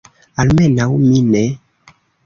[0.45, 1.47] Almenaŭ mi ne.